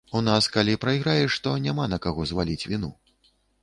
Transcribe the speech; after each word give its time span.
У 0.19 0.19
нас 0.27 0.47
калі 0.55 0.75
прайграеш, 0.85 1.37
то 1.45 1.55
няма 1.69 1.89
на 1.95 2.03
каго 2.09 2.29
зваліць 2.35 2.63
віну. 2.73 2.95